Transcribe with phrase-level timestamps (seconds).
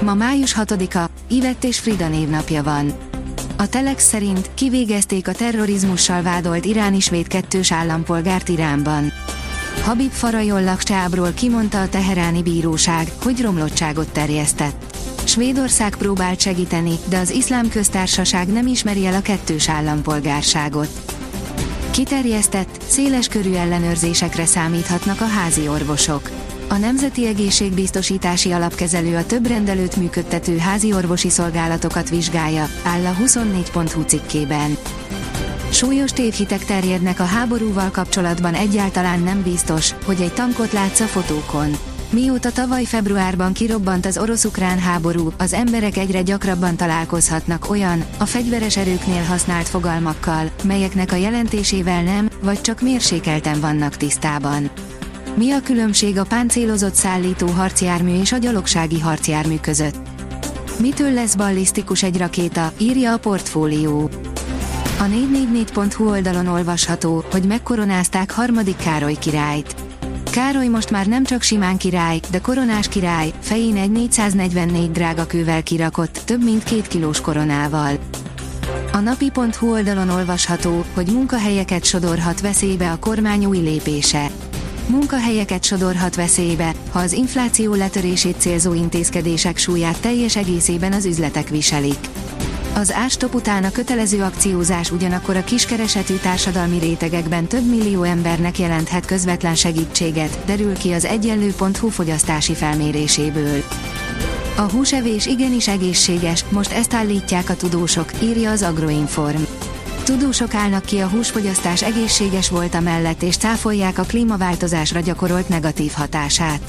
[0.00, 2.92] Ma május 6-a, Ivett és Frida névnapja van.
[3.56, 9.12] A Telex szerint kivégezték a terrorizmussal vádolt iráni svéd kettős állampolgárt Iránban.
[9.84, 14.96] Habib Farajollag csábról kimondta a teheráni bíróság, hogy romlottságot terjesztett.
[15.24, 20.88] Svédország próbált segíteni, de az iszlám köztársaság nem ismeri el a kettős állampolgárságot.
[21.90, 26.30] Kiterjesztett, széles körű ellenőrzésekre számíthatnak a házi orvosok.
[26.68, 34.02] A Nemzeti Egészségbiztosítási Alapkezelő a több rendelőt működtető házi orvosi szolgálatokat vizsgálja, áll a 24.hu
[34.02, 34.76] cikkében.
[35.70, 41.76] Súlyos tévhitek terjednek a háborúval kapcsolatban egyáltalán nem biztos, hogy egy tankot látsz a fotókon.
[42.10, 48.76] Mióta tavaly februárban kirobbant az orosz-ukrán háború, az emberek egyre gyakrabban találkozhatnak olyan, a fegyveres
[48.76, 54.70] erőknél használt fogalmakkal, melyeknek a jelentésével nem, vagy csak mérsékelten vannak tisztában.
[55.36, 59.96] Mi a különbség a páncélozott szállító harcjármű és a gyalogsági harcjármű között?
[60.80, 64.10] Mitől lesz ballisztikus egy rakéta, írja a portfólió.
[64.98, 69.74] A 444.hu oldalon olvasható, hogy megkoronázták harmadik Károly királyt.
[70.30, 76.20] Károly most már nem csak simán király, de koronás király, fején egy 444 drágakővel kirakott,
[76.24, 77.98] több mint két kilós koronával.
[78.92, 84.30] A napi.hu oldalon olvasható, hogy munkahelyeket sodorhat veszélybe a kormány új lépése
[84.86, 91.98] munkahelyeket sodorhat veszélybe, ha az infláció letörését célzó intézkedések súlyát teljes egészében az üzletek viselik.
[92.74, 99.06] Az ástop után a kötelező akciózás ugyanakkor a kiskeresetű társadalmi rétegekben több millió embernek jelenthet
[99.06, 103.62] közvetlen segítséget, derül ki az egyenlő.hu fogyasztási felméréséből.
[104.56, 109.42] A húsevés igenis egészséges, most ezt állítják a tudósok, írja az Agroinform.
[110.06, 116.60] Tudósok állnak ki a húsfogyasztás egészséges volt mellett és cáfolják a klímaváltozásra gyakorolt negatív hatását.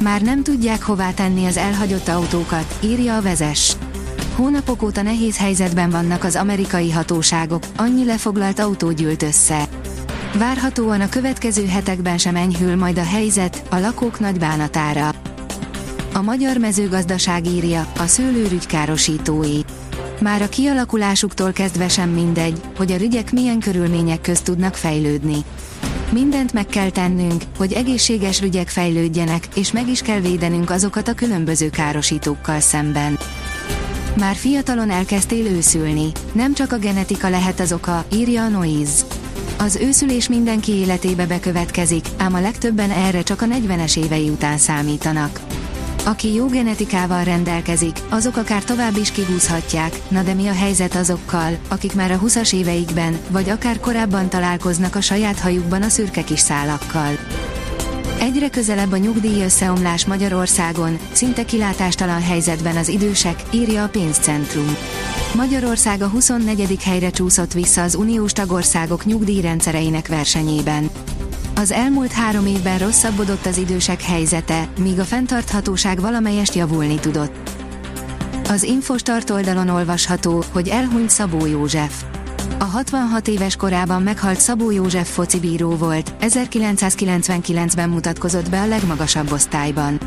[0.00, 3.76] Már nem tudják hová tenni az elhagyott autókat, írja a vezes.
[4.36, 9.68] Hónapok óta nehéz helyzetben vannak az amerikai hatóságok, annyi lefoglalt autó gyűlt össze.
[10.38, 15.10] Várhatóan a következő hetekben sem enyhül majd a helyzet, a lakók nagy bánatára.
[16.14, 19.60] A magyar mezőgazdaság írja, a szőlőrügy károsítói.
[20.20, 25.36] Már a kialakulásuktól kezdve sem mindegy, hogy a rügyek milyen körülmények közt tudnak fejlődni.
[26.10, 31.14] Mindent meg kell tennünk, hogy egészséges rügyek fejlődjenek, és meg is kell védenünk azokat a
[31.14, 33.18] különböző károsítókkal szemben.
[34.18, 36.12] Már fiatalon elkezdtél őszülni.
[36.32, 39.04] Nem csak a genetika lehet az oka, írja a Noise.
[39.58, 45.40] Az őszülés mindenki életébe bekövetkezik, ám a legtöbben erre csak a 40-es évei után számítanak.
[46.06, 51.56] Aki jó genetikával rendelkezik, azok akár tovább is kihúzhatják, na de mi a helyzet azokkal,
[51.68, 56.38] akik már a 20-as éveikben, vagy akár korábban találkoznak a saját hajukban a szürke kis
[56.38, 57.10] szálakkal.
[58.20, 64.76] Egyre közelebb a nyugdíj összeomlás Magyarországon, szinte kilátástalan helyzetben az idősek, írja a pénzcentrum.
[65.34, 66.82] Magyarország a 24.
[66.82, 70.90] helyre csúszott vissza az uniós tagországok nyugdíjrendszereinek versenyében.
[71.56, 77.50] Az elmúlt három évben rosszabbodott az idősek helyzete, míg a fenntarthatóság valamelyest javulni tudott.
[78.48, 82.02] Az Infostart oldalon olvasható, hogy elhunyt Szabó József.
[82.58, 89.98] A 66 éves korában meghalt Szabó József focibíró volt, 1999-ben mutatkozott be a legmagasabb osztályban.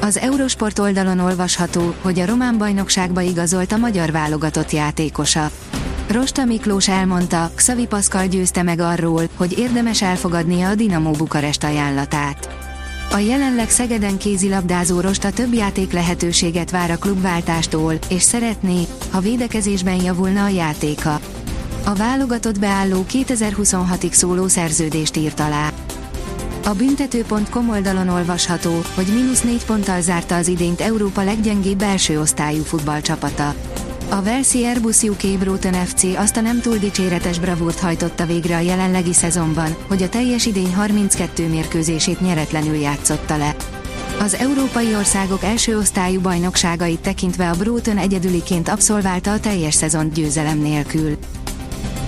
[0.00, 5.50] Az Eurosport oldalon olvasható, hogy a román bajnokságba igazolt a magyar válogatott játékosa.
[6.08, 12.48] Rosta Miklós elmondta, Xavi Pascal győzte meg arról, hogy érdemes elfogadnia a Dinamo Bukarest ajánlatát.
[13.10, 20.02] A jelenleg Szegeden kézilabdázó Rosta több játék lehetőséget vár a klubváltástól, és szeretné, ha védekezésben
[20.02, 21.20] javulna a játéka.
[21.84, 25.72] A válogatott beálló 2026-ig szóló szerződést írt alá.
[26.64, 32.62] A büntető.com oldalon olvasható, hogy mínusz négy ponttal zárta az idényt Európa leggyengébb belső osztályú
[32.62, 33.54] futballcsapata.
[34.12, 38.60] A Velszi Airbus UK Broughton FC azt a nem túl dicséretes bravúrt hajtotta végre a
[38.60, 43.56] jelenlegi szezonban, hogy a teljes idény 32 mérkőzését nyeretlenül játszotta le.
[44.20, 50.58] Az európai országok első osztályú bajnokságait tekintve a Broughton egyedüliként abszolválta a teljes szezont győzelem
[50.58, 51.16] nélkül.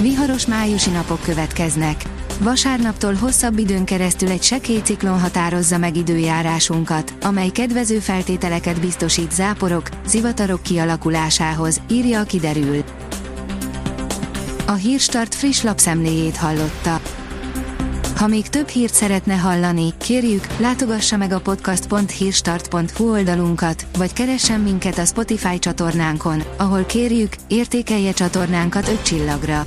[0.00, 2.04] Viharos májusi napok következnek.
[2.42, 9.88] Vasárnaptól hosszabb időn keresztül egy sekély ciklon határozza meg időjárásunkat, amely kedvező feltételeket biztosít záporok,
[10.06, 12.84] zivatarok kialakulásához, írja a kiderül.
[14.66, 17.00] A Hírstart friss lapszemléjét hallotta.
[18.16, 24.98] Ha még több hírt szeretne hallani, kérjük, látogassa meg a podcast.hírstart.hu oldalunkat, vagy keressen minket
[24.98, 29.66] a Spotify csatornánkon, ahol kérjük, értékelje csatornánkat 5 csillagra.